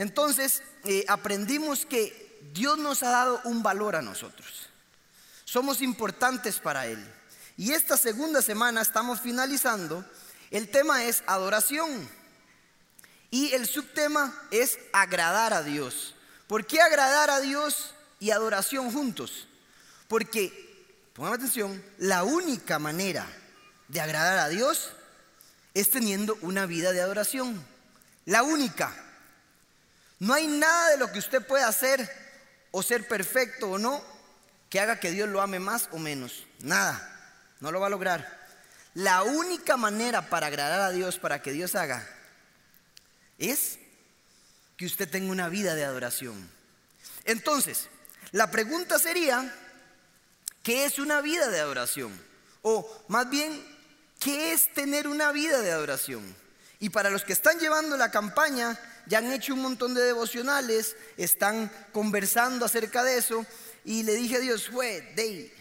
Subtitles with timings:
[0.00, 4.70] Entonces, eh, aprendimos que Dios nos ha dado un valor a nosotros.
[5.44, 7.06] Somos importantes para Él.
[7.58, 10.02] Y esta segunda semana estamos finalizando.
[10.50, 12.08] El tema es adoración.
[13.30, 16.14] Y el subtema es agradar a Dios.
[16.46, 19.48] ¿Por qué agradar a Dios y adoración juntos?
[20.08, 20.82] Porque,
[21.12, 23.26] pongan atención, la única manera
[23.88, 24.92] de agradar a Dios
[25.74, 27.62] es teniendo una vida de adoración.
[28.24, 29.08] La única.
[30.20, 32.08] No hay nada de lo que usted pueda hacer
[32.70, 34.02] o ser perfecto o no
[34.68, 36.46] que haga que Dios lo ame más o menos.
[36.60, 37.06] Nada.
[37.58, 38.38] No lo va a lograr.
[38.94, 42.06] La única manera para agradar a Dios, para que Dios haga,
[43.38, 43.78] es
[44.76, 46.50] que usted tenga una vida de adoración.
[47.24, 47.88] Entonces,
[48.32, 49.54] la pregunta sería,
[50.62, 52.18] ¿qué es una vida de adoración?
[52.62, 53.64] O más bien,
[54.18, 56.36] ¿qué es tener una vida de adoración?
[56.78, 60.96] Y para los que están llevando la campaña, ya han hecho un montón de devocionales,
[61.16, 63.44] están conversando acerca de eso,
[63.84, 65.52] y le dije a Dios, fue, Dey,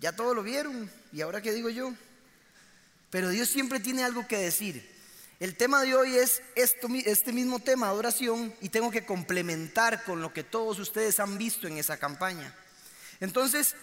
[0.00, 1.92] ya todo lo vieron, ¿y ahora qué digo yo?
[3.10, 4.88] Pero Dios siempre tiene algo que decir.
[5.40, 10.32] El tema de hoy es este mismo tema, adoración, y tengo que complementar con lo
[10.32, 12.54] que todos ustedes han visto en esa campaña.
[13.20, 13.74] Entonces,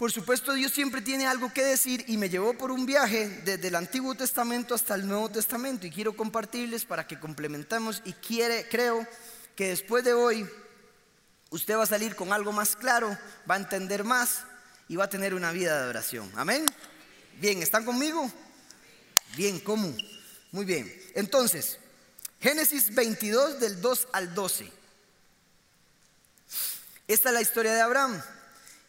[0.00, 3.68] por supuesto, Dios siempre tiene algo que decir y me llevó por un viaje desde
[3.68, 8.66] el Antiguo Testamento hasta el Nuevo Testamento y quiero compartirles para que complementemos y quiere,
[8.70, 9.06] creo
[9.54, 10.48] que después de hoy
[11.50, 13.14] usted va a salir con algo más claro,
[13.48, 14.44] va a entender más
[14.88, 16.32] y va a tener una vida de oración.
[16.34, 16.64] Amén.
[17.38, 18.32] Bien, ¿están conmigo?
[19.36, 19.94] Bien, ¿cómo?
[20.50, 20.90] Muy bien.
[21.14, 21.78] Entonces,
[22.40, 24.72] Génesis 22 del 2 al 12.
[27.06, 28.22] Esta es la historia de Abraham.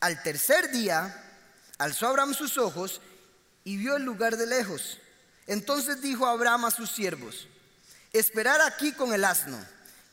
[0.00, 1.24] Al tercer día
[1.78, 3.00] alzó Abraham sus ojos
[3.64, 4.98] y vio el lugar de lejos.
[5.46, 7.48] Entonces dijo Abraham a sus siervos,
[8.12, 9.58] esperar aquí con el asno,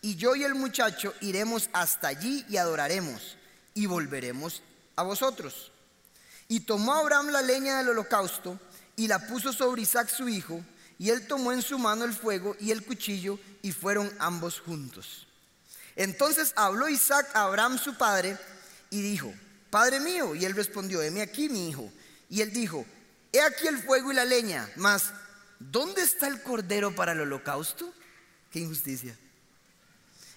[0.02, 3.38] y yo y el muchacho iremos hasta allí y adoraremos,
[3.74, 4.62] y volveremos
[4.96, 5.72] a vosotros.
[6.48, 8.60] Y tomó Abraham la leña del holocausto
[8.96, 10.64] y la puso sobre Isaac su hijo,
[10.98, 15.28] y él tomó en su mano el fuego y el cuchillo, y fueron ambos juntos.
[15.96, 18.38] Entonces habló Isaac a Abraham su padre,
[18.90, 19.34] y dijo,
[19.70, 21.92] Padre mío, y él respondió, heme aquí mi hijo.
[22.30, 22.86] Y él dijo,
[23.32, 25.12] he aquí el fuego y la leña, mas
[25.60, 27.94] ¿dónde está el cordero para el holocausto?
[28.52, 29.18] Qué injusticia.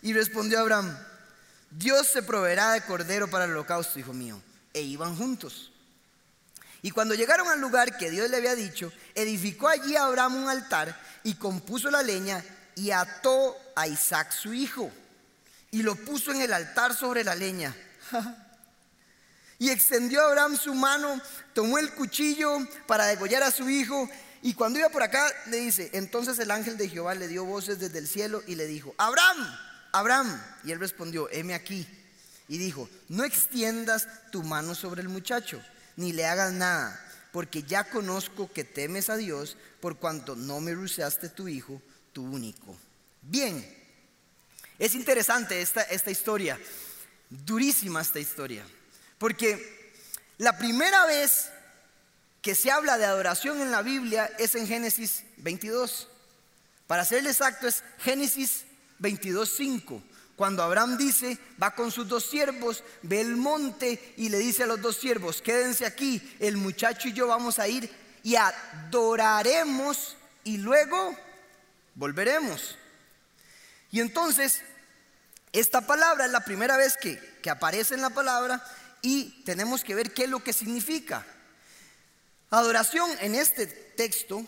[0.03, 0.97] Y respondió Abraham,
[1.71, 4.41] Dios se proveerá de cordero para el holocausto, hijo mío.
[4.73, 5.73] E iban juntos.
[6.83, 10.49] Y cuando llegaron al lugar que Dios le había dicho, edificó allí a Abraham un
[10.49, 12.45] altar y compuso la leña
[12.77, 14.91] y ató a Isaac su hijo
[15.71, 17.75] y lo puso en el altar sobre la leña.
[19.59, 21.21] y extendió Abraham su mano,
[21.53, 24.09] tomó el cuchillo para degollar a su hijo
[24.43, 27.81] y cuando iba por acá le dice, entonces el ángel de Jehová le dio voces
[27.81, 29.59] desde el cielo y le dijo, Abraham,
[29.93, 30.41] Abraham.
[30.65, 31.87] Y él respondió, heme aquí.
[32.47, 35.61] Y dijo, no extiendas tu mano sobre el muchacho
[35.99, 36.99] ni le hagas nada,
[37.33, 41.83] porque ya conozco que temes a Dios por cuanto no me rociaste tu hijo,
[42.13, 42.77] tu único.
[43.21, 43.67] Bien,
[44.79, 46.57] es interesante esta, esta historia,
[47.29, 48.65] durísima esta historia,
[49.19, 49.93] porque
[50.39, 51.51] la primera vez
[52.43, 56.09] que se habla de adoración en la Biblia es en Génesis 22.
[56.87, 58.65] Para ser exacto es Génesis
[58.99, 60.03] 22, 5.
[60.37, 64.67] Cuando Abraham dice, va con sus dos siervos, ve el monte y le dice a
[64.67, 67.91] los dos siervos, quédense aquí, el muchacho y yo vamos a ir
[68.23, 71.17] y adoraremos y luego
[71.97, 72.79] volveremos.
[73.91, 74.63] Y entonces,
[75.53, 78.65] esta palabra es la primera vez que, que aparece en la palabra
[79.03, 81.25] y tenemos que ver qué es lo que significa.
[82.51, 84.45] Adoración en este texto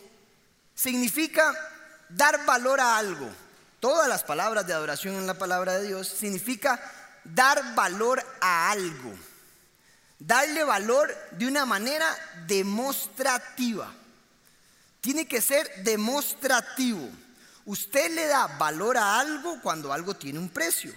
[0.75, 1.55] significa
[2.09, 3.31] dar valor a algo
[3.81, 6.81] todas las palabras de adoración en la palabra de Dios, significa
[7.25, 9.13] dar valor a algo.
[10.19, 12.07] Darle valor de una manera
[12.47, 13.91] demostrativa.
[15.01, 17.09] Tiene que ser demostrativo.
[17.65, 20.93] Usted le da valor a algo cuando algo tiene un precio.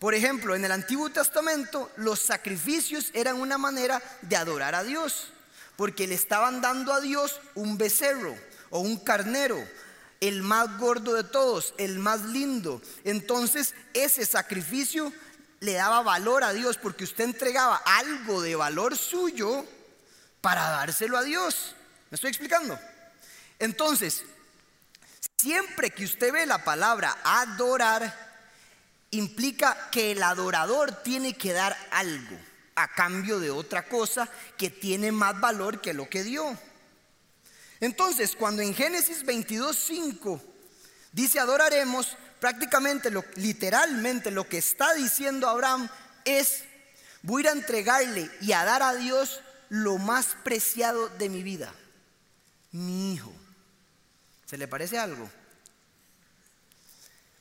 [0.00, 5.28] Por ejemplo, en el Antiguo Testamento los sacrificios eran una manera de adorar a Dios,
[5.76, 8.34] porque le estaban dando a Dios un becerro
[8.70, 9.62] o un carnero,
[10.20, 12.80] el más gordo de todos, el más lindo.
[13.04, 15.12] Entonces ese sacrificio
[15.60, 19.66] le daba valor a Dios porque usted entregaba algo de valor suyo
[20.40, 21.74] para dárselo a Dios.
[22.08, 22.80] ¿Me estoy explicando?
[23.58, 24.24] Entonces,
[25.36, 28.29] siempre que usted ve la palabra adorar,
[29.10, 32.36] implica que el adorador tiene que dar algo
[32.74, 36.56] a cambio de otra cosa que tiene más valor que lo que dio.
[37.80, 40.40] Entonces, cuando en Génesis 22:5
[41.12, 45.88] dice adoraremos, prácticamente lo, literalmente lo que está diciendo Abraham
[46.24, 46.64] es
[47.22, 51.72] voy a entregarle y a dar a Dios lo más preciado de mi vida,
[52.72, 53.32] mi hijo.
[54.46, 55.30] ¿Se le parece algo?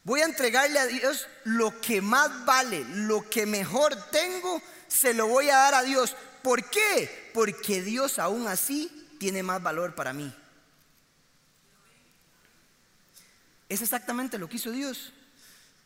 [0.04, 5.28] Voy a entregarle a Dios lo que más vale, lo que mejor tengo, se lo
[5.28, 6.16] voy a dar a Dios.
[6.42, 7.32] ¿Por qué?
[7.34, 10.34] Porque Dios aún así tiene más valor para mí.
[13.68, 15.14] Es exactamente lo que hizo Dios.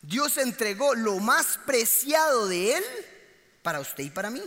[0.00, 2.84] Dios entregó lo más preciado de Él
[3.62, 4.42] para usted y para mí.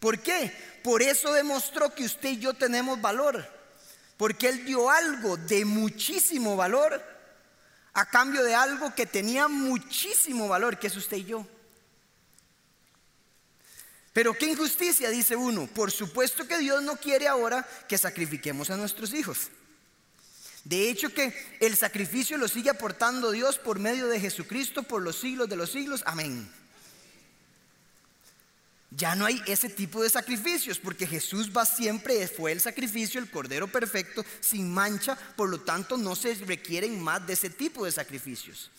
[0.00, 0.52] ¿Por qué?
[0.82, 3.48] Por eso demostró que usted y yo tenemos valor.
[4.16, 7.17] Porque Él dio algo de muchísimo valor
[7.98, 11.44] a cambio de algo que tenía muchísimo valor, que es usted y yo.
[14.12, 15.66] Pero qué injusticia, dice uno.
[15.66, 19.48] Por supuesto que Dios no quiere ahora que sacrifiquemos a nuestros hijos.
[20.62, 25.18] De hecho que el sacrificio lo sigue aportando Dios por medio de Jesucristo por los
[25.18, 26.04] siglos de los siglos.
[26.06, 26.48] Amén.
[28.90, 33.30] Ya no hay ese tipo de sacrificios porque Jesús va siempre, fue el sacrificio, el
[33.30, 37.92] Cordero perfecto, sin mancha, por lo tanto no se requieren más de ese tipo de
[37.92, 38.70] sacrificios.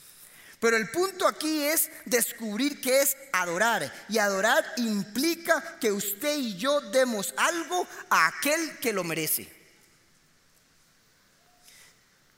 [0.59, 3.93] Pero el punto aquí es descubrir qué es adorar.
[4.09, 9.49] Y adorar implica que usted y yo demos algo a aquel que lo merece.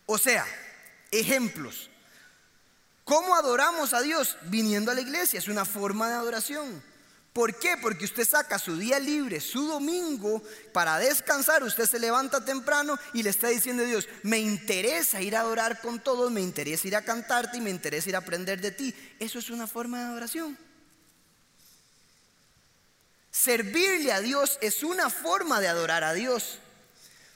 [0.06, 0.46] O sea,
[1.10, 1.90] ejemplos.
[3.06, 4.38] ¿Cómo adoramos a Dios?
[4.44, 6.84] Viniendo a la iglesia, es una forma de adoración.
[7.34, 7.78] ¿Por qué?
[7.78, 10.44] Porque usted saca su día libre, su domingo,
[10.74, 11.64] para descansar.
[11.64, 15.80] Usted se levanta temprano y le está diciendo a Dios, me interesa ir a adorar
[15.80, 18.94] con todos, me interesa ir a cantarte y me interesa ir a aprender de ti.
[19.18, 20.58] Eso es una forma de adoración.
[23.32, 26.60] Servirle a Dios es una forma de adorar a Dios.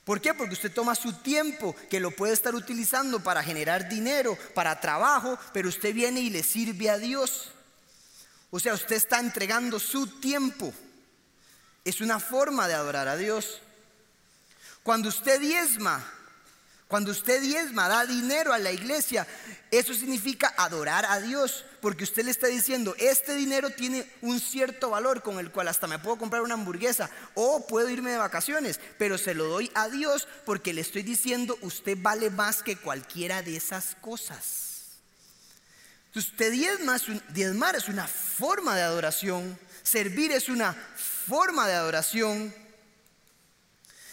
[0.04, 0.34] ¿Por qué?
[0.34, 5.40] Porque usted toma su tiempo que lo puede estar utilizando para generar dinero, para trabajo,
[5.54, 7.55] pero usted viene y le sirve a Dios.
[8.56, 10.74] O sea, usted está entregando su tiempo.
[11.84, 13.60] Es una forma de adorar a Dios.
[14.82, 16.02] Cuando usted diezma,
[16.88, 19.28] cuando usted diezma, da dinero a la iglesia,
[19.72, 24.90] eso significa adorar a Dios, porque usted le está diciendo, este dinero tiene un cierto
[24.90, 28.80] valor con el cual hasta me puedo comprar una hamburguesa o puedo irme de vacaciones,
[28.98, 33.42] pero se lo doy a Dios porque le estoy diciendo, usted vale más que cualquiera
[33.42, 34.65] de esas cosas.
[36.16, 36.52] Usted
[37.30, 42.56] diezmar es una forma de adoración, servir es una forma de adoración,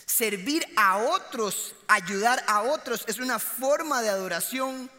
[0.05, 4.91] servir a otros, ayudar a otros es una forma de adoración.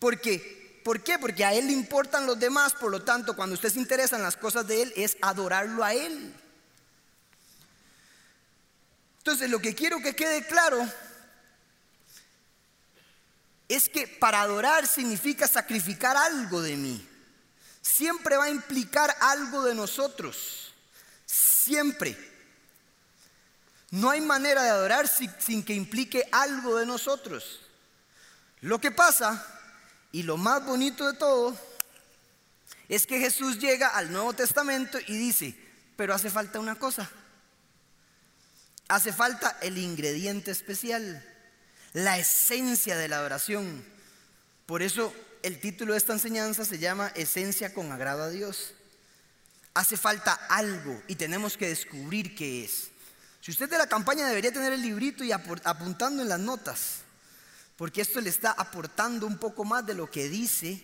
[0.00, 1.18] Porque, ¿Por qué?
[1.18, 4.22] Porque a Él le importan los demás, por lo tanto, cuando usted se interesa en
[4.22, 6.34] las cosas de Él, es adorarlo a Él.
[9.18, 10.88] Entonces, lo que quiero que quede claro
[13.68, 17.06] es que para adorar significa sacrificar algo de mí.
[17.82, 20.72] Siempre va a implicar algo de nosotros.
[21.26, 22.16] Siempre.
[23.90, 27.60] No hay manera de adorar sin, que implique algo de nosotros.
[28.60, 29.46] Lo que pasa,
[30.12, 31.56] y lo más bonito de todo,
[32.88, 35.56] es que Jesús llega al Nuevo Testamento y dice,
[35.96, 37.10] pero hace falta una cosa.
[38.88, 41.22] Hace falta el ingrediente especial
[41.98, 43.84] la esencia de la adoración.
[44.66, 45.12] Por eso
[45.42, 48.74] el título de esta enseñanza se llama Esencia con agrado a Dios.
[49.74, 52.90] Hace falta algo y tenemos que descubrir qué es.
[53.40, 56.98] Si usted de la campaña debería tener el librito y apuntando en las notas,
[57.76, 60.80] porque esto le está aportando un poco más de lo que dice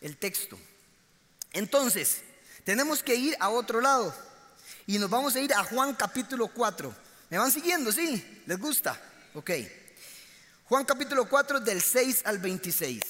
[0.00, 0.58] el texto.
[1.52, 2.22] Entonces,
[2.64, 4.14] tenemos que ir a otro lado
[4.86, 6.94] y nos vamos a ir a Juan capítulo 4.
[7.28, 7.92] ¿Me van siguiendo?
[7.92, 8.42] ¿Sí?
[8.46, 8.98] ¿Les gusta?
[9.34, 9.50] Ok.
[10.68, 13.02] Juan capítulo 4 del 6 al 26.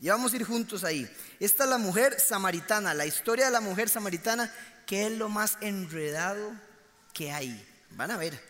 [0.00, 1.06] Y vamos a ir juntos ahí.
[1.38, 4.50] Esta es la mujer samaritana, la historia de la mujer samaritana,
[4.86, 6.50] que es lo más enredado
[7.12, 7.62] que hay.
[7.90, 8.42] Van a ver.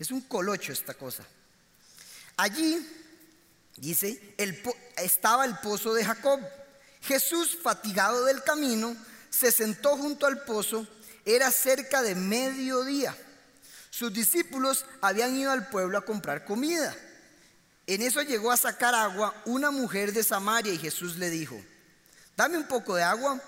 [0.00, 1.22] Es un colocho esta cosa.
[2.36, 2.84] Allí,
[3.76, 4.34] dice,
[4.96, 6.40] estaba el pozo de Jacob.
[7.02, 8.96] Jesús, fatigado del camino,
[9.30, 10.88] se sentó junto al pozo.
[11.24, 13.16] Era cerca de mediodía.
[13.90, 16.96] Sus discípulos habían ido al pueblo a comprar comida.
[17.88, 21.58] En eso llegó a sacar agua una mujer de Samaria y Jesús le dijo,
[22.36, 23.40] dame un poco de agua.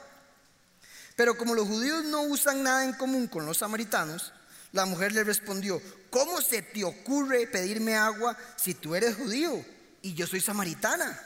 [1.14, 4.32] Pero como los judíos no usan nada en común con los samaritanos,
[4.73, 9.62] la mujer le respondió, ¿cómo se te ocurre pedirme agua si tú eres judío
[10.00, 11.20] y yo soy samaritana?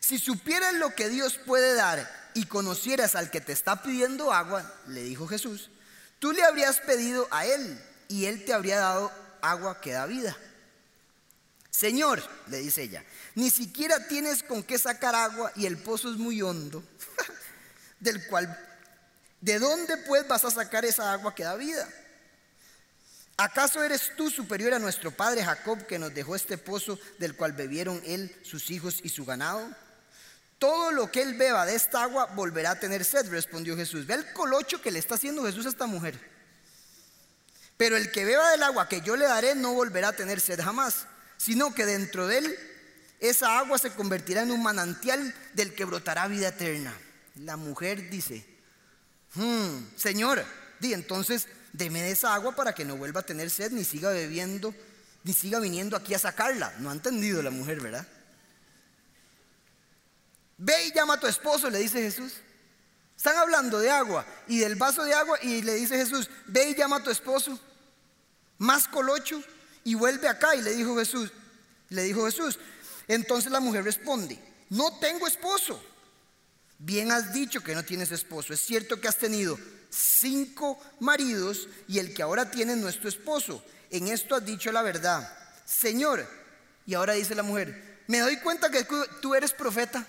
[0.00, 4.68] Si supieras lo que Dios puede dar y conocieras al que te está pidiendo agua,
[4.88, 5.70] le dijo Jesús,
[6.18, 10.36] tú le habrías pedido a él y él te habría dado agua que da vida.
[11.72, 13.02] Señor, le dice ella,
[13.34, 16.84] ni siquiera tienes con qué sacar agua y el pozo es muy hondo,
[17.98, 18.46] del cual,
[19.40, 21.88] ¿de dónde pues vas a sacar esa agua que da vida?
[23.38, 27.52] ¿Acaso eres tú superior a nuestro padre Jacob que nos dejó este pozo del cual
[27.52, 29.66] bebieron él, sus hijos y su ganado?
[30.58, 34.06] Todo lo que él beba de esta agua volverá a tener sed, respondió Jesús.
[34.06, 36.20] Ve el colocho que le está haciendo Jesús a esta mujer.
[37.78, 40.60] Pero el que beba del agua que yo le daré no volverá a tener sed
[40.60, 41.06] jamás,
[41.42, 42.58] sino que dentro de él
[43.18, 46.96] esa agua se convertirá en un manantial del que brotará vida eterna.
[47.34, 48.46] La mujer dice,
[49.34, 50.44] hmm, Señor,
[50.78, 54.10] di entonces deme de esa agua para que no vuelva a tener sed ni siga
[54.10, 54.72] bebiendo,
[55.24, 56.74] ni siga viniendo aquí a sacarla.
[56.78, 58.06] No ha entendido la mujer, ¿verdad?
[60.58, 62.34] Ve y llama a tu esposo, le dice Jesús.
[63.16, 66.74] Están hablando de agua y del vaso de agua y le dice Jesús, ve y
[66.76, 67.58] llama a tu esposo.
[68.58, 69.42] Más colocho
[69.84, 71.30] y vuelve acá y le dijo Jesús,
[71.88, 72.58] le dijo Jesús.
[73.08, 74.38] Entonces la mujer responde,
[74.70, 75.82] no tengo esposo.
[76.78, 78.52] Bien has dicho que no tienes esposo.
[78.52, 79.58] Es cierto que has tenido
[79.90, 83.64] cinco maridos y el que ahora tiene nuestro esposo.
[83.90, 85.32] En esto has dicho la verdad.
[85.64, 86.26] Señor,
[86.86, 88.86] y ahora dice la mujer, me doy cuenta que
[89.20, 90.06] tú eres profeta.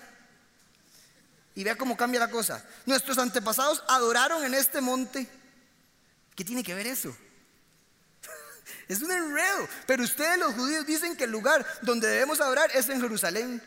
[1.54, 2.64] Y vea cómo cambia la cosa.
[2.86, 5.28] Nuestros antepasados adoraron en este monte.
[6.34, 7.16] ¿Qué tiene que ver eso?
[8.88, 9.68] Es un enredo.
[9.86, 13.62] Pero ustedes los judíos dicen que el lugar donde debemos adorar es en Jerusalén.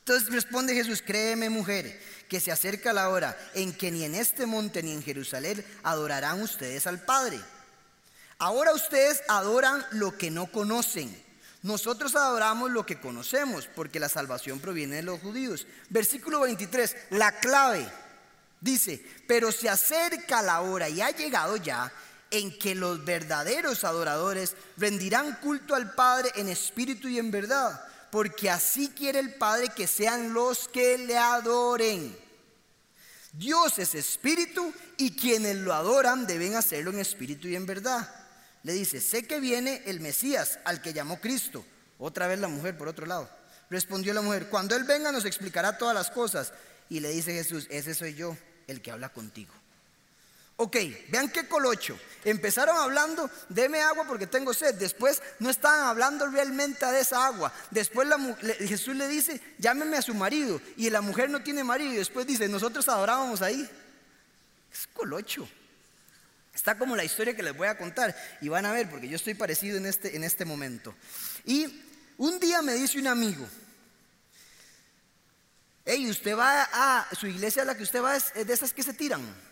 [0.00, 4.46] Entonces responde Jesús, créeme mujer, que se acerca la hora en que ni en este
[4.46, 7.40] monte ni en Jerusalén adorarán ustedes al Padre.
[8.38, 11.14] Ahora ustedes adoran lo que no conocen.
[11.62, 15.66] Nosotros adoramos lo que conocemos, porque la salvación proviene de los judíos.
[15.90, 17.86] Versículo 23, la clave
[18.60, 21.92] dice, pero se acerca la hora y ha llegado ya
[22.30, 28.50] en que los verdaderos adoradores rendirán culto al Padre en espíritu y en verdad, porque
[28.50, 32.16] así quiere el Padre que sean los que le adoren.
[33.32, 38.20] Dios es espíritu y quienes lo adoran deben hacerlo en espíritu y en verdad
[38.62, 41.64] le dice, sé que viene el Mesías al que llamó Cristo.
[41.98, 43.28] Otra vez la mujer por otro lado.
[43.70, 46.52] Respondió la mujer, cuando Él venga nos explicará todas las cosas.
[46.88, 49.54] Y le dice Jesús, ese soy yo, el que habla contigo.
[50.62, 50.76] Ok,
[51.08, 51.98] vean qué colocho.
[52.22, 54.74] Empezaron hablando, deme agua porque tengo sed.
[54.74, 57.50] Después no estaban hablando realmente de esa agua.
[57.70, 58.06] Después
[58.58, 60.60] Jesús le dice, llámeme a su marido.
[60.76, 61.94] Y la mujer no tiene marido.
[61.94, 63.66] Y después dice, nosotros adorábamos ahí.
[64.70, 65.48] Es colocho.
[66.54, 69.16] Está como la historia que les voy a contar y van a ver porque yo
[69.16, 70.94] estoy parecido en este, en este momento.
[71.46, 71.82] Y
[72.18, 73.48] un día me dice un amigo,
[75.86, 78.82] hey, usted va a su iglesia a la que usted va es de esas que
[78.82, 79.49] se tiran.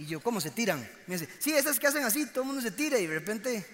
[0.00, 0.80] Y yo, ¿cómo se tiran?
[1.06, 3.66] Me dice, sí, esas que hacen así, todo el mundo se tira y de repente...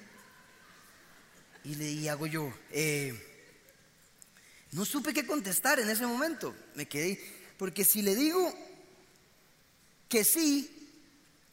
[1.63, 3.15] Y le hago yo, eh,
[4.73, 6.53] no supe qué contestar en ese momento.
[6.75, 7.21] Me quedé,
[7.59, 8.53] porque si le digo,
[10.09, 10.91] que sí,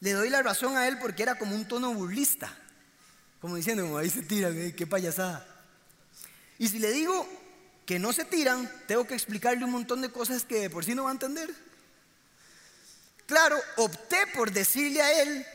[0.00, 2.52] le doy la razón a él porque era como un tono burlista,
[3.40, 5.46] como diciendo, ahí se tiran, eh, qué payasada.
[6.58, 7.28] Y si le digo
[7.86, 11.04] que no se tiran, tengo que explicarle un montón de cosas que por sí no
[11.04, 11.54] va a entender.
[13.26, 15.46] Claro, opté por decirle a él,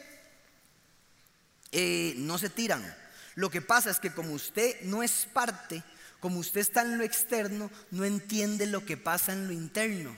[1.72, 2.96] eh, no se tiran.
[3.36, 5.84] Lo que pasa es que como usted no es parte,
[6.20, 10.16] como usted está en lo externo, no entiende lo que pasa en lo interno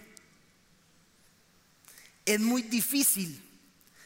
[2.25, 3.43] es muy difícil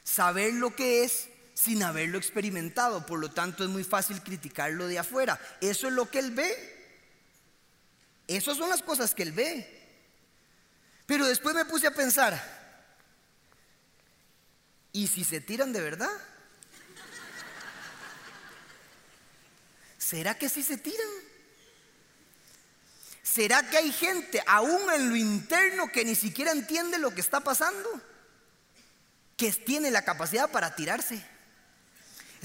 [0.03, 3.05] saber lo que es sin haberlo experimentado.
[3.05, 5.39] Por lo tanto, es muy fácil criticarlo de afuera.
[5.61, 6.73] Eso es lo que él ve.
[8.27, 9.71] Esas son las cosas que él ve.
[11.05, 12.64] Pero después me puse a pensar,
[14.95, 16.09] ¿y si se tiran de verdad?
[19.97, 21.09] ¿Será que sí se tiran?
[23.21, 27.41] ¿Será que hay gente aún en lo interno que ni siquiera entiende lo que está
[27.41, 27.89] pasando?
[29.35, 31.21] Que tiene la capacidad para tirarse.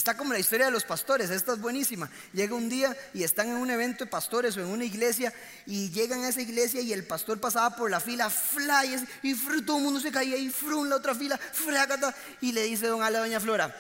[0.01, 2.09] Está como la historia de los pastores, esta es buenísima.
[2.33, 5.31] Llega un día y están en un evento de pastores o en una iglesia
[5.67, 9.77] y llegan a esa iglesia y el pastor pasaba por la fila, flyes y todo
[9.77, 13.03] el mundo se caía y fru en la otra fila, fracata, y le dice don
[13.03, 13.77] a doña Flora,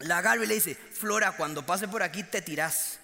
[0.00, 2.98] la agarra y le dice, Flora, cuando pase por aquí te tirás.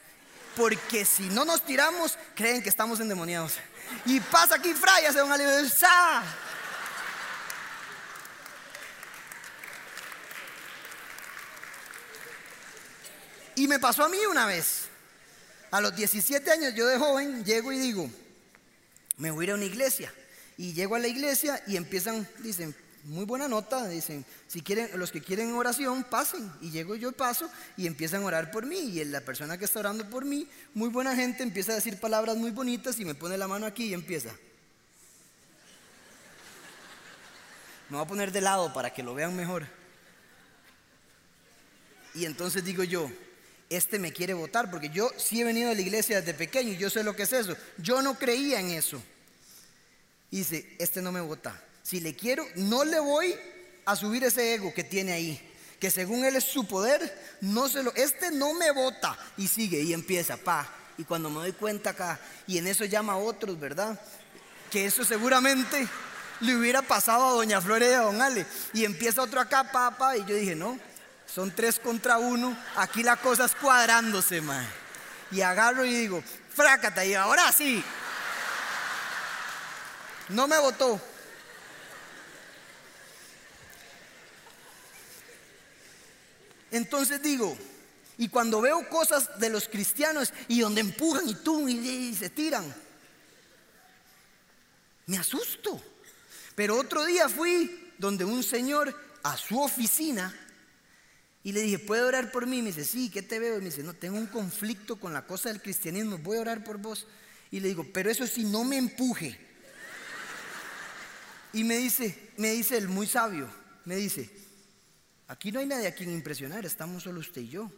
[0.54, 3.54] Porque si no nos tiramos, creen que estamos endemoniados.
[4.04, 5.46] Y pasa aquí, Fray, hace don Ale,
[13.56, 14.88] Y me pasó a mí una vez.
[15.70, 18.08] A los 17 años, yo de joven, llego y digo,
[19.16, 20.12] me voy a ir a una iglesia.
[20.56, 25.12] Y llego a la iglesia y empiezan, dicen, muy buena nota, dicen, si quieren, los
[25.12, 26.50] que quieren oración, pasen.
[26.60, 28.78] Y llego yo paso y empiezan a orar por mí.
[28.78, 32.36] Y la persona que está orando por mí, muy buena gente, empieza a decir palabras
[32.36, 34.30] muy bonitas y me pone la mano aquí y empieza.
[37.90, 39.66] Me voy a poner de lado para que lo vean mejor.
[42.14, 43.10] Y entonces digo yo,
[43.70, 46.76] este me quiere votar, porque yo sí he venido a la iglesia desde pequeño y
[46.76, 47.56] yo sé lo que es eso.
[47.78, 49.02] Yo no creía en eso.
[50.30, 51.60] Y dice, este no me vota.
[51.82, 53.34] Si le quiero, no le voy
[53.84, 55.50] a subir ese ego que tiene ahí.
[55.80, 59.18] Que según él es su poder, no se lo, este no me vota.
[59.36, 60.68] Y sigue y empieza, pa.
[60.96, 64.00] Y cuando me doy cuenta acá, y en eso llama a otros, ¿verdad?
[64.70, 65.88] Que eso seguramente
[66.40, 68.46] le hubiera pasado a doña Flores y a don Ale.
[68.72, 70.78] Y empieza otro acá, papá, y yo dije, no,
[71.34, 72.56] son tres contra uno.
[72.76, 74.64] Aquí la cosa es cuadrándose, man.
[75.32, 76.22] Y agarro y digo,
[76.54, 77.04] frácata.
[77.04, 77.82] Y ahora sí.
[80.28, 81.00] No me votó.
[86.70, 87.56] Entonces digo,
[88.16, 92.72] y cuando veo cosas de los cristianos y donde empujan y tú y, se tiran,
[95.06, 95.82] me asusto.
[96.54, 100.32] Pero otro día fui donde un señor a su oficina
[101.44, 102.62] y le dije, ¿puede orar por mí?
[102.62, 103.58] Me dice, sí, ¿qué te veo?
[103.58, 106.64] Y me dice, no, tengo un conflicto con la cosa del cristianismo, voy a orar
[106.64, 107.06] por vos.
[107.50, 109.38] Y le digo, pero eso sí, no me empuje.
[111.52, 113.48] Y me dice, me dice el muy sabio,
[113.84, 114.30] me dice,
[115.28, 117.70] aquí no hay nadie a quien impresionar, estamos solo usted y yo.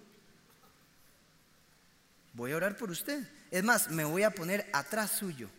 [2.35, 3.29] Voy a orar por usted.
[3.51, 5.51] Es más, me voy a poner atrás suyo.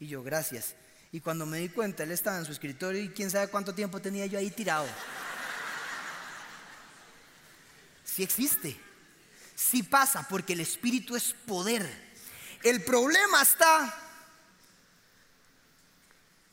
[0.00, 0.74] Y yo, gracias.
[1.12, 4.00] Y cuando me di cuenta, él estaba en su escritorio y quién sabe cuánto tiempo
[4.00, 4.86] tenía yo ahí tirado.
[8.14, 8.76] Si existe,
[9.56, 11.84] si pasa, porque el Espíritu es poder.
[12.62, 13.92] El problema está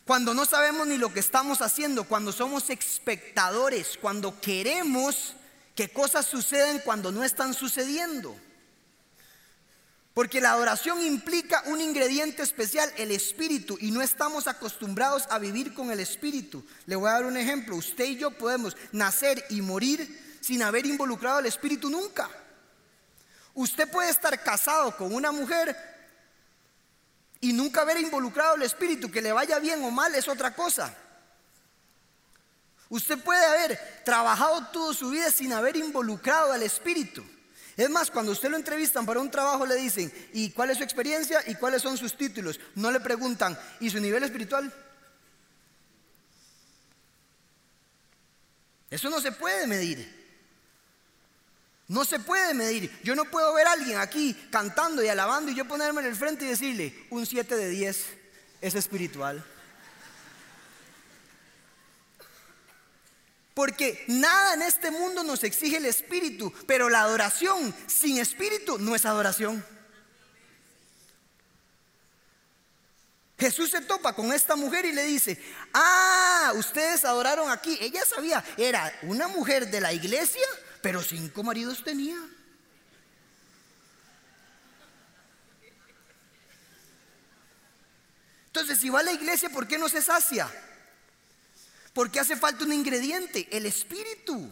[0.05, 5.35] cuando no sabemos ni lo que estamos haciendo, cuando somos espectadores, cuando queremos
[5.75, 8.35] que cosas sucedan cuando no están sucediendo.
[10.15, 15.75] Porque la adoración implica un ingrediente especial, el espíritu, y no estamos acostumbrados a vivir
[15.75, 16.65] con el espíritu.
[16.87, 17.75] Le voy a dar un ejemplo.
[17.75, 22.29] Usted y yo podemos nacer y morir sin haber involucrado al Espíritu nunca.
[23.53, 25.75] Usted puede estar casado con una mujer
[27.39, 30.95] y nunca haber involucrado al Espíritu, que le vaya bien o mal es otra cosa.
[32.89, 37.23] Usted puede haber trabajado toda su vida sin haber involucrado al Espíritu.
[37.77, 40.83] Es más, cuando usted lo entrevistan para un trabajo le dicen, ¿y cuál es su
[40.83, 42.59] experiencia y cuáles son sus títulos?
[42.75, 44.71] No le preguntan, ¿y su nivel espiritual?
[48.89, 50.20] Eso no se puede medir.
[51.91, 52.89] No se puede medir.
[53.03, 56.15] Yo no puedo ver a alguien aquí cantando y alabando y yo ponerme en el
[56.15, 58.05] frente y decirle, un 7 de 10
[58.61, 59.43] es espiritual.
[63.53, 68.95] Porque nada en este mundo nos exige el espíritu, pero la adoración sin espíritu no
[68.95, 69.61] es adoración.
[73.37, 75.37] Jesús se topa con esta mujer y le dice,
[75.73, 77.77] ah, ustedes adoraron aquí.
[77.81, 80.47] Ella sabía, era una mujer de la iglesia
[80.81, 82.17] pero cinco maridos tenía.
[88.47, 90.51] Entonces, si va a la iglesia, ¿por qué no se sacia?
[91.93, 94.51] Porque hace falta un ingrediente, el espíritu.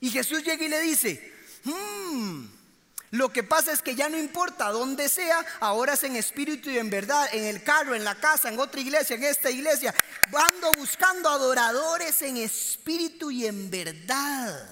[0.00, 1.32] Y Jesús llega y le dice,
[1.64, 2.44] hmm,
[3.12, 6.78] lo que pasa es que ya no importa dónde sea, ahora es en espíritu y
[6.78, 9.94] en verdad, en el carro, en la casa, en otra iglesia, en esta iglesia.
[10.32, 14.66] Ando buscando adoradores en espíritu y en verdad.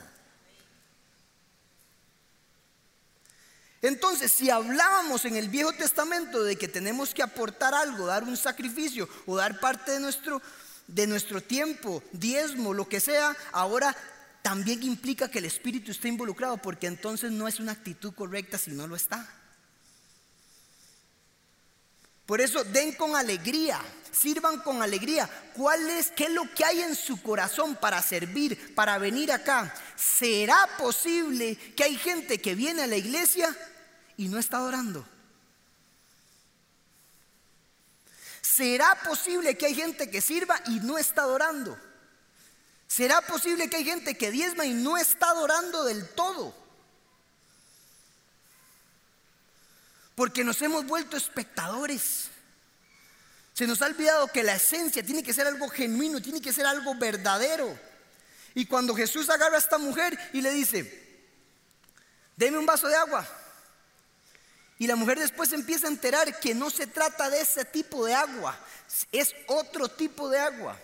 [3.83, 8.38] Entonces, si hablábamos en el Viejo Testamento de que tenemos que aportar algo, dar un
[8.38, 10.40] sacrificio o dar parte de nuestro,
[10.87, 13.94] de nuestro tiempo, diezmo, lo que sea, ahora
[14.42, 18.70] también implica que el espíritu esté involucrado, porque entonces no es una actitud correcta si
[18.70, 19.29] no lo está.
[22.24, 23.81] Por eso den con alegría,
[24.12, 25.29] sirvan con alegría.
[25.55, 29.74] ¿Cuál es, qué es lo que hay en su corazón para servir, para venir acá?
[29.96, 33.55] ¿Será posible que hay gente que viene a la iglesia
[34.16, 35.05] y no está adorando?
[38.40, 41.76] ¿Será posible que hay gente que sirva y no está adorando?
[42.90, 46.53] ¿Será posible que hay gente que diezma y no está adorando del todo?
[50.16, 52.31] Porque nos hemos vuelto espectadores.
[53.55, 56.66] Se nos ha olvidado que la esencia tiene que ser algo genuino, tiene que ser
[56.66, 57.79] algo verdadero.
[58.55, 61.22] Y cuando Jesús agarra a esta mujer y le dice,
[62.35, 63.24] deme un vaso de agua.
[64.79, 68.14] Y la mujer después empieza a enterar que no se trata de ese tipo de
[68.14, 68.59] agua,
[69.12, 70.76] es otro tipo de agua.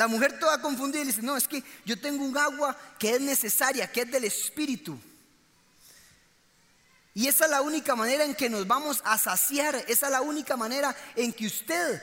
[0.00, 3.92] La mujer toda confundida dice, no, es que yo tengo un agua que es necesaria,
[3.92, 4.98] que es del Espíritu.
[7.12, 10.22] Y esa es la única manera en que nos vamos a saciar, esa es la
[10.22, 12.02] única manera en que usted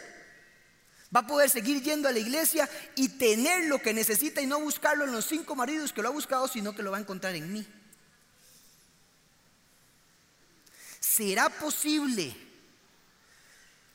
[1.15, 4.59] va a poder seguir yendo a la iglesia y tener lo que necesita y no
[4.59, 7.33] buscarlo en los cinco maridos que lo ha buscado, sino que lo va a encontrar
[7.33, 7.67] en mí.
[10.99, 12.46] ¿Será posible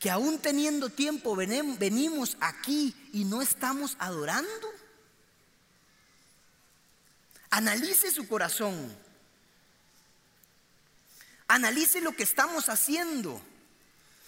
[0.03, 4.69] que aún teniendo tiempo venimos aquí y no estamos adorando?
[7.49, 8.93] Analice su corazón.
[11.47, 13.41] Analice lo que estamos haciendo.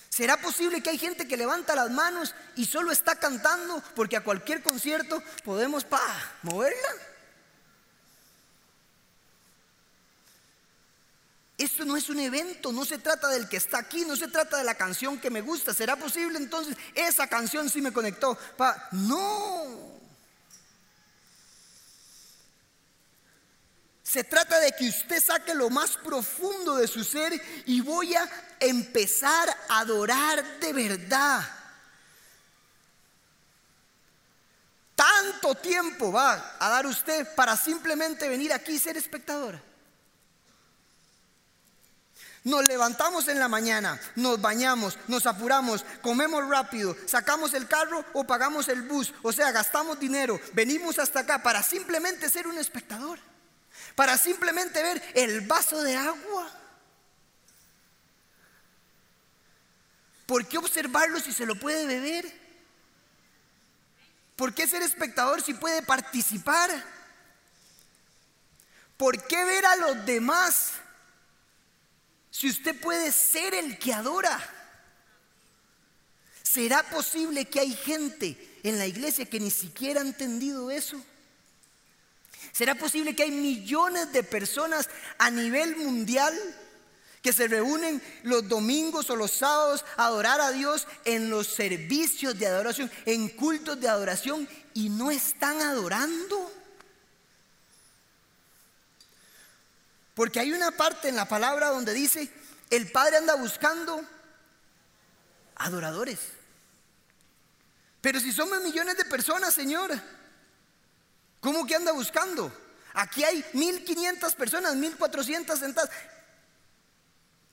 [0.08, 4.24] ¿Será posible que hay gente que levanta las manos y solo está cantando porque a
[4.24, 6.00] cualquier concierto podemos pa,
[6.44, 6.90] moverla?
[11.66, 14.58] Esto no es un evento, no se trata del que está aquí, no se trata
[14.58, 15.74] de la canción que me gusta.
[15.74, 16.78] ¿Será posible entonces?
[16.94, 18.38] Esa canción sí me conectó.
[18.56, 20.00] Pa, no.
[24.04, 27.34] Se trata de que usted saque lo más profundo de su ser
[27.66, 31.50] y voy a empezar a adorar de verdad.
[34.96, 39.60] Tanto tiempo va a dar usted para simplemente venir aquí y ser espectadora.
[42.46, 48.24] Nos levantamos en la mañana, nos bañamos, nos apuramos, comemos rápido, sacamos el carro o
[48.24, 53.18] pagamos el bus, o sea, gastamos dinero, venimos hasta acá para simplemente ser un espectador,
[53.96, 56.52] para simplemente ver el vaso de agua.
[60.28, 62.32] ¿Por qué observarlo si se lo puede beber?
[64.36, 66.70] ¿Por qué ser espectador si puede participar?
[68.98, 70.74] ¿Por qué ver a los demás
[72.38, 74.38] si usted puede ser el que adora,
[76.44, 81.02] ¿será posible que hay gente en la iglesia que ni siquiera ha entendido eso?
[82.52, 86.38] ¿Será posible que hay millones de personas a nivel mundial
[87.22, 92.38] que se reúnen los domingos o los sábados a adorar a Dios en los servicios
[92.38, 96.52] de adoración, en cultos de adoración y no están adorando?
[100.16, 102.32] Porque hay una parte en la palabra donde dice,
[102.72, 104.02] el Padre anda buscando
[105.56, 106.20] adoradores.
[108.02, 109.92] Pero si somos millones de personas, Señor,
[111.42, 112.52] ¿cómo que anda buscando?
[112.94, 115.90] Aquí hay 1500 personas, 1400 sentadas.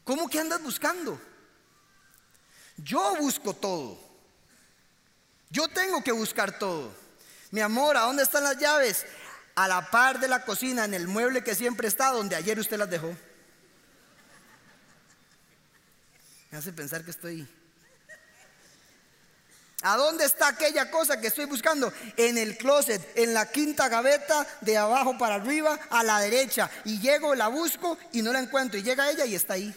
[0.04, 1.20] ¿Cómo que andas buscando?
[2.76, 3.98] Yo busco todo.
[5.50, 6.94] Yo tengo que buscar todo.
[7.50, 9.04] Mi amor, ¿a dónde están las llaves?
[9.54, 12.78] A la par de la cocina, en el mueble que siempre está, donde ayer usted
[12.78, 13.14] las dejó.
[16.50, 17.48] Me hace pensar que estoy...
[19.84, 21.92] ¿A dónde está aquella cosa que estoy buscando?
[22.16, 26.70] En el closet, en la quinta gaveta, de abajo para arriba, a la derecha.
[26.84, 28.78] Y llego, la busco y no la encuentro.
[28.78, 29.74] Y llega ella y está ahí.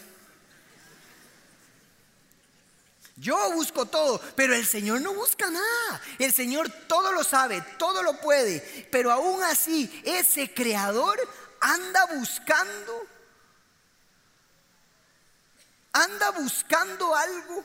[3.16, 6.02] Yo busco todo, pero el Señor no busca nada.
[6.18, 8.60] El Señor todo lo sabe, todo lo puede.
[8.90, 11.18] Pero aún así, ese creador
[11.60, 13.06] anda buscando,
[15.92, 17.64] anda buscando algo.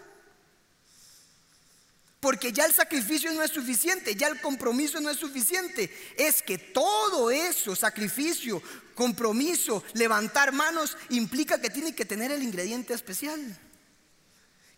[2.22, 5.94] Porque ya el sacrificio no es suficiente, ya el compromiso no es suficiente.
[6.18, 8.64] Es que todo eso, sacrificio,
[8.96, 13.60] compromiso, levantar manos, implica que tiene que tener el ingrediente especial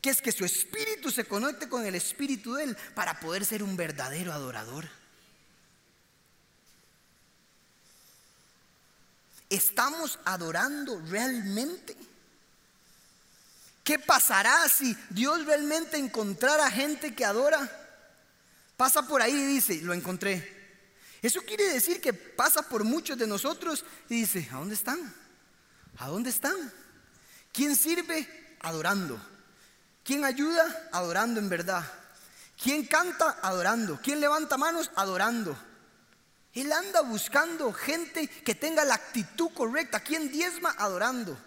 [0.04, 3.64] que es que su espíritu se conecte con el espíritu de Él para poder ser
[3.64, 4.86] un verdadero adorador.
[9.50, 11.96] ¿Estamos adorando realmente?
[13.86, 17.72] ¿Qué pasará si Dios realmente encontrara gente que adora?
[18.76, 20.82] Pasa por ahí y dice, lo encontré.
[21.22, 25.16] Eso quiere decir que pasa por muchos de nosotros y dice, ¿a dónde están?
[26.00, 26.74] ¿A dónde están?
[27.54, 28.58] ¿Quién sirve?
[28.60, 29.33] Adorando.
[30.04, 30.90] ¿Quién ayuda?
[30.92, 31.84] Adorando en verdad.
[32.62, 33.40] ¿Quién canta?
[33.42, 34.00] Adorando.
[34.02, 34.92] ¿Quién levanta manos?
[34.96, 35.58] Adorando.
[36.54, 40.02] Él anda buscando gente que tenga la actitud correcta.
[40.02, 40.76] ¿Quién diezma?
[40.78, 41.38] Adorando.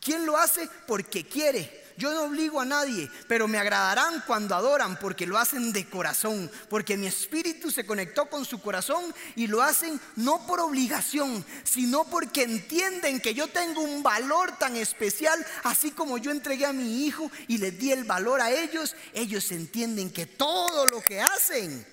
[0.00, 0.68] ¿Quién lo hace?
[0.86, 1.89] Porque quiere.
[2.00, 6.50] Yo no obligo a nadie, pero me agradarán cuando adoran porque lo hacen de corazón,
[6.70, 12.04] porque mi espíritu se conectó con su corazón y lo hacen no por obligación, sino
[12.04, 17.04] porque entienden que yo tengo un valor tan especial, así como yo entregué a mi
[17.04, 21.86] hijo y les di el valor a ellos, ellos entienden que todo lo que hacen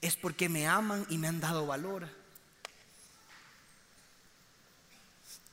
[0.00, 2.08] es porque me aman y me han dado valor.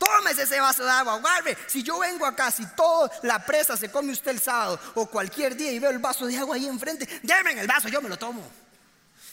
[0.03, 1.57] Tómese ese vaso de agua, guarde.
[1.67, 5.55] Si yo vengo acá, si toda la presa se come usted el sábado o cualquier
[5.55, 8.17] día y veo el vaso de agua ahí enfrente, déme el vaso, yo me lo
[8.17, 8.43] tomo.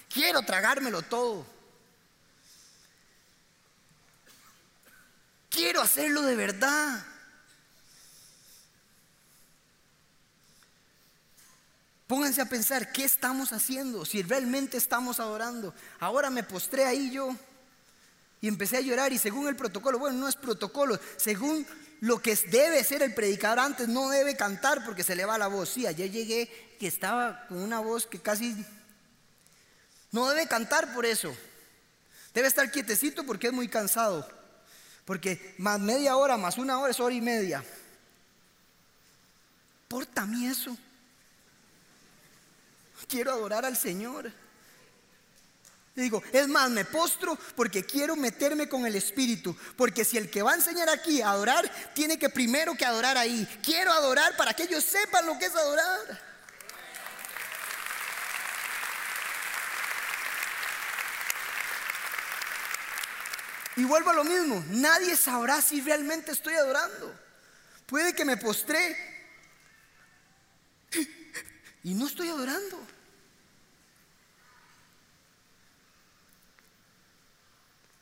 [0.09, 1.45] Quiero tragármelo todo.
[5.49, 7.05] Quiero hacerlo de verdad.
[12.07, 14.05] Pónganse a pensar, ¿qué estamos haciendo?
[14.05, 15.75] Si realmente estamos adorando.
[15.99, 17.37] Ahora me postré ahí yo
[18.41, 21.67] y empecé a llorar y según el protocolo, bueno, no es protocolo, según
[22.01, 25.49] lo que debe ser el predicador antes, no debe cantar porque se le va la
[25.49, 25.69] voz.
[25.69, 28.57] Sí, ayer llegué que estaba con una voz que casi...
[30.11, 31.37] No debe cantar por eso.
[32.33, 34.27] Debe estar quietecito porque es muy cansado.
[35.05, 37.63] Porque más media hora, más una hora es hora y media.
[39.87, 40.77] Porta a eso.
[43.09, 44.33] Quiero adorar al Señor
[45.95, 49.57] digo, es más, me postro porque quiero meterme con el Espíritu.
[49.77, 53.17] Porque si el que va a enseñar aquí a adorar, tiene que primero que adorar
[53.17, 53.47] ahí.
[53.63, 56.31] Quiero adorar para que ellos sepan lo que es adorar.
[63.77, 67.15] Y vuelvo a lo mismo, nadie sabrá si realmente estoy adorando.
[67.87, 68.97] Puede que me postré
[71.83, 72.79] y no estoy adorando.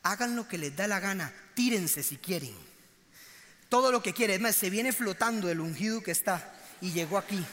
[0.03, 2.55] Hagan lo que les da la gana, tírense si quieren.
[3.69, 7.17] Todo lo que quieren, es más, se viene flotando el ungido que está y llegó
[7.17, 7.45] aquí.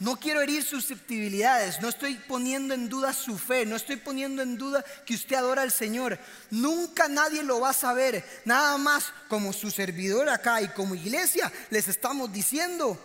[0.00, 4.56] No quiero herir susceptibilidades, no estoy poniendo en duda su fe, no estoy poniendo en
[4.56, 6.20] duda que usted adora al Señor.
[6.50, 11.52] Nunca nadie lo va a saber, nada más como su servidor acá y como iglesia
[11.70, 12.96] les estamos diciendo,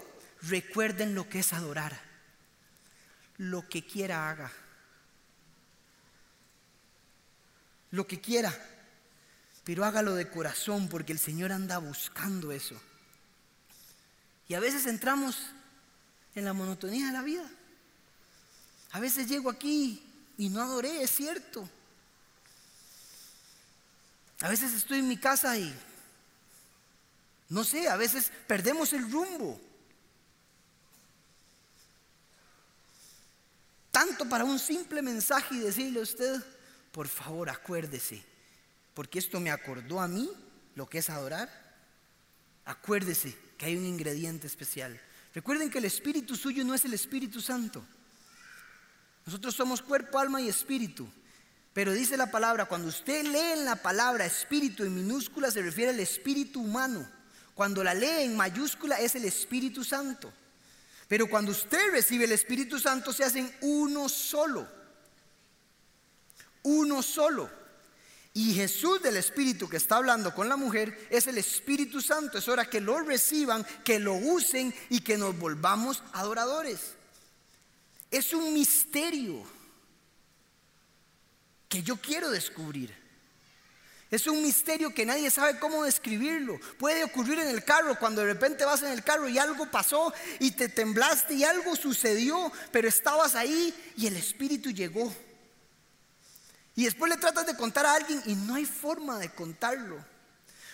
[0.44, 2.00] recuerden lo que es adorar.
[3.38, 4.52] Lo que quiera haga.
[7.94, 8.52] Lo que quiera,
[9.64, 12.76] pero hágalo de corazón porque el Señor anda buscando eso.
[14.48, 15.38] Y a veces entramos
[16.34, 17.48] en la monotonía de la vida.
[18.94, 20.04] A veces llego aquí
[20.40, 21.70] y no adoré, es cierto.
[24.42, 25.72] A veces estoy en mi casa y
[27.50, 29.62] no sé, a veces perdemos el rumbo.
[33.92, 36.44] Tanto para un simple mensaje y decirle a usted,
[36.94, 38.24] por favor acuérdese,
[38.94, 40.30] porque esto me acordó a mí
[40.76, 41.50] lo que es adorar.
[42.66, 45.02] Acuérdese que hay un ingrediente especial.
[45.34, 47.84] Recuerden que el espíritu suyo no es el Espíritu Santo.
[49.26, 51.10] Nosotros somos cuerpo, alma y espíritu.
[51.74, 55.90] Pero dice la palabra, cuando usted lee en la palabra espíritu en minúscula se refiere
[55.90, 57.10] al espíritu humano.
[57.56, 60.32] Cuando la lee en mayúscula es el Espíritu Santo.
[61.08, 64.83] Pero cuando usted recibe el Espíritu Santo se hacen uno solo
[66.64, 67.50] uno solo.
[68.34, 72.40] Y Jesús del Espíritu que está hablando con la mujer es el Espíritu Santo.
[72.40, 76.96] Es hora que lo reciban, que lo usen y que nos volvamos adoradores.
[78.10, 79.44] Es un misterio
[81.70, 83.04] que yo quiero descubrir.
[84.10, 86.60] Es un misterio que nadie sabe cómo describirlo.
[86.78, 90.14] Puede ocurrir en el carro, cuando de repente vas en el carro y algo pasó
[90.40, 95.12] y te temblaste y algo sucedió, pero estabas ahí y el Espíritu llegó.
[96.76, 100.04] Y después le tratas de contar a alguien y no hay forma de contarlo.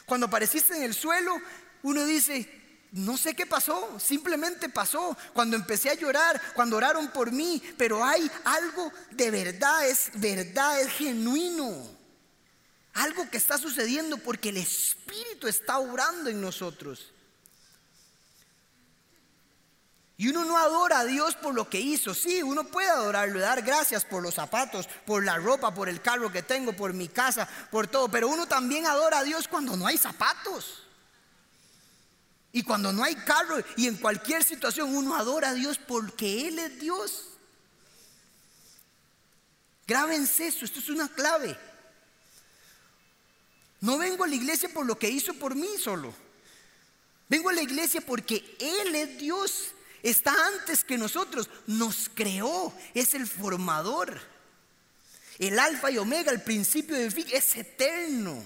[0.06, 1.36] Cuando apareciste en el suelo,
[1.84, 2.50] uno dice,
[2.92, 5.16] no sé qué pasó, simplemente pasó.
[5.34, 10.82] Cuando empecé a llorar, cuando oraron por mí, pero hay algo de verdad, es verdad,
[10.82, 12.00] es genuino.
[12.94, 17.12] Algo que está sucediendo porque el Espíritu está orando en nosotros.
[20.20, 22.14] Y uno no adora a Dios por lo que hizo.
[22.14, 26.30] Sí, uno puede adorarlo, dar gracias por los zapatos, por la ropa, por el carro
[26.30, 28.12] que tengo, por mi casa, por todo.
[28.12, 30.84] Pero uno también adora a Dios cuando no hay zapatos.
[32.52, 36.60] Y cuando no hay carro y en cualquier situación uno adora a Dios porque Él
[36.60, 37.30] es Dios.
[39.88, 41.58] Grábense eso, esto es una clave.
[43.80, 46.14] No vengo a la iglesia por lo que hizo por mí solo.
[47.30, 49.72] Vengo a la iglesia porque Él es Dios.
[50.04, 51.50] Está antes que nosotros.
[51.68, 52.74] Nos creó.
[52.94, 54.20] Es el formador.
[55.40, 58.44] El alfa y omega, el principio de fin, es eterno.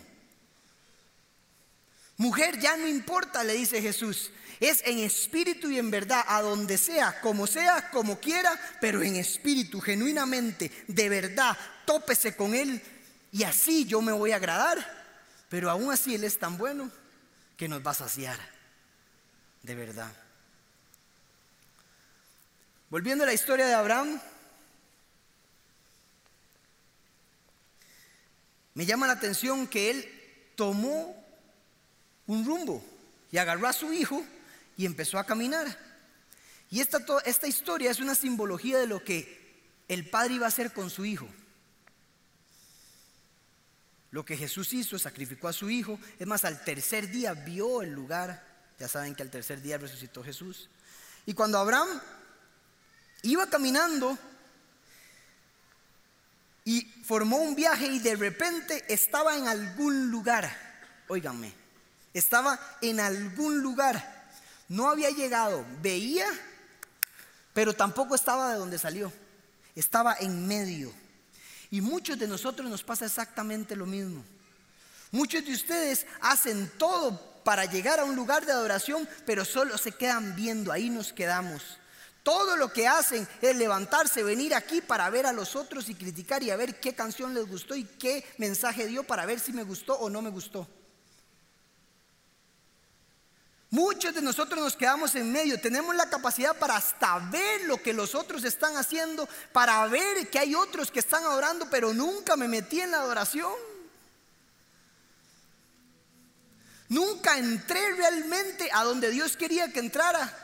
[2.18, 4.32] Mujer, ya no importa, le dice Jesús.
[4.60, 9.16] Es en espíritu y en verdad, a donde sea, como sea, como quiera, pero en
[9.16, 12.82] espíritu, genuinamente, de verdad, tópese con Él
[13.32, 15.04] y así yo me voy a agradar.
[15.50, 16.92] Pero aún así Él es tan bueno
[17.58, 18.40] que nos va a saciar,
[19.64, 20.23] de verdad.
[22.94, 24.22] Volviendo a la historia de Abraham,
[28.76, 31.16] me llama la atención que él tomó
[32.28, 32.86] un rumbo
[33.32, 34.24] y agarró a su hijo
[34.78, 35.76] y empezó a caminar.
[36.70, 39.42] Y esta, esta historia es una simbología de lo que
[39.88, 41.28] el padre iba a hacer con su hijo.
[44.12, 46.00] Lo que Jesús hizo, sacrificó a su hijo.
[46.20, 48.46] Es más, al tercer día vio el lugar.
[48.78, 50.70] Ya saben que al tercer día resucitó Jesús.
[51.26, 51.90] Y cuando Abraham
[53.24, 54.18] Iba caminando
[56.66, 60.50] y formó un viaje y de repente estaba en algún lugar.
[61.08, 61.54] Óiganme,
[62.14, 64.32] estaba en algún lugar.
[64.70, 66.28] No había llegado, veía,
[67.54, 69.12] pero tampoco estaba de donde salió.
[69.76, 70.94] Estaba en medio.
[71.72, 74.24] Y muchos de nosotros nos pasa exactamente lo mismo.
[75.12, 79.92] Muchos de ustedes hacen todo para llegar a un lugar de adoración, pero solo se
[79.92, 81.78] quedan viendo, ahí nos quedamos.
[82.24, 86.42] Todo lo que hacen es levantarse, venir aquí para ver a los otros y criticar
[86.42, 89.64] y a ver qué canción les gustó y qué mensaje dio para ver si me
[89.64, 90.66] gustó o no me gustó.
[93.70, 97.92] Muchos de nosotros nos quedamos en medio, tenemos la capacidad para hasta ver lo que
[97.92, 102.48] los otros están haciendo, para ver que hay otros que están adorando, pero nunca me
[102.48, 103.52] metí en la adoración.
[106.88, 110.43] Nunca entré realmente a donde Dios quería que entrara.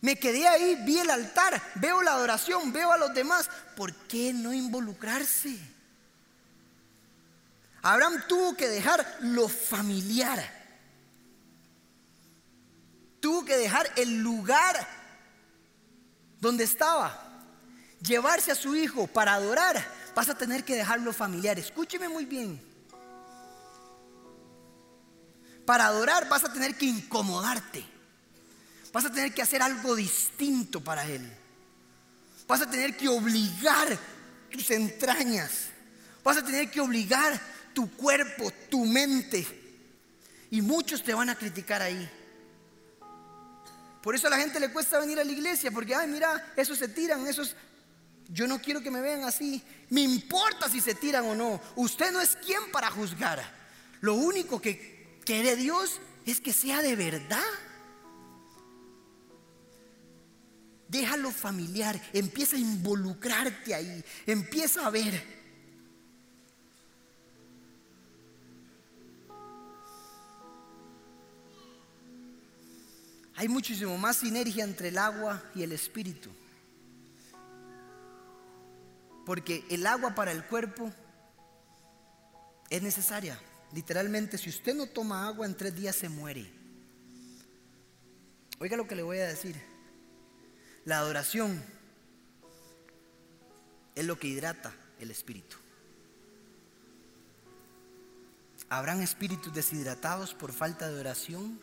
[0.00, 3.50] Me quedé ahí, vi el altar, veo la adoración, veo a los demás.
[3.76, 5.58] ¿Por qué no involucrarse?
[7.82, 10.56] Abraham tuvo que dejar lo familiar.
[13.20, 14.86] Tuvo que dejar el lugar
[16.40, 17.24] donde estaba.
[18.00, 19.84] Llevarse a su hijo para adorar.
[20.14, 21.58] Vas a tener que dejarlo familiar.
[21.58, 22.62] Escúcheme muy bien.
[25.66, 27.97] Para adorar vas a tener que incomodarte.
[28.92, 31.30] Vas a tener que hacer algo distinto para Él.
[32.46, 33.98] Vas a tener que obligar
[34.50, 35.68] tus entrañas.
[36.24, 37.38] Vas a tener que obligar
[37.74, 39.46] tu cuerpo, tu mente.
[40.50, 42.10] Y muchos te van a criticar ahí.
[44.02, 46.78] Por eso a la gente le cuesta venir a la iglesia, porque, ay, mira, esos
[46.78, 47.54] se tiran, esos...
[48.30, 49.62] Yo no quiero que me vean así.
[49.90, 51.60] Me importa si se tiran o no.
[51.76, 53.42] Usted no es quien para juzgar.
[54.00, 57.44] Lo único que quiere Dios es que sea de verdad.
[60.88, 65.38] Déjalo familiar, empieza a involucrarte ahí, empieza a ver.
[73.38, 76.28] Hay muchísimo más sinergia entre el agua y el espíritu.
[79.24, 80.90] Porque el agua para el cuerpo
[82.68, 83.38] es necesaria.
[83.72, 86.50] Literalmente, si usted no toma agua en tres días se muere.
[88.58, 89.54] Oiga lo que le voy a decir.
[90.84, 91.62] La adoración
[93.94, 95.56] es lo que hidrata el espíritu.
[98.70, 101.58] ¿Habrán espíritus deshidratados por falta de oración,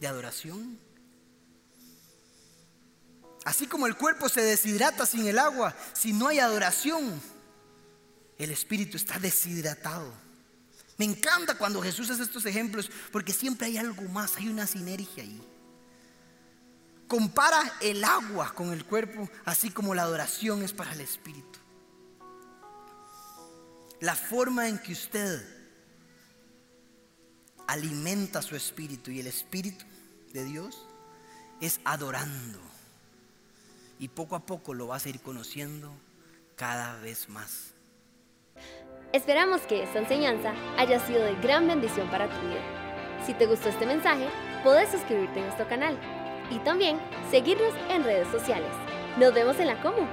[0.00, 0.78] de adoración?
[3.44, 7.20] Así como el cuerpo se deshidrata sin el agua, si no hay adoración,
[8.38, 10.12] el espíritu está deshidratado.
[10.98, 15.22] Me encanta cuando Jesús hace estos ejemplos porque siempre hay algo más, hay una sinergia
[15.22, 15.55] ahí
[17.08, 21.58] compara el agua con el cuerpo, así como la adoración es para el espíritu.
[24.00, 25.42] La forma en que usted
[27.66, 29.84] alimenta su espíritu y el espíritu
[30.32, 30.86] de Dios
[31.60, 32.60] es adorando.
[33.98, 35.92] Y poco a poco lo vas a ir conociendo
[36.54, 37.72] cada vez más.
[39.12, 43.24] Esperamos que esta enseñanza haya sido de gran bendición para tu vida.
[43.24, 44.28] Si te gustó este mensaje,
[44.62, 45.98] puedes suscribirte a nuestro canal
[46.50, 46.98] y también
[47.30, 48.70] seguirnos en redes sociales.
[49.18, 50.06] Nos vemos en la Como.